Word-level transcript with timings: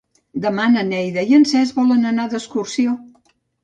Demà 0.45 0.65
na 0.77 0.85
Neida 0.87 1.27
i 1.33 1.39
en 1.41 1.47
Cesc 1.53 1.79
volen 1.83 2.11
anar 2.15 2.29
d'excursió. 2.35 3.01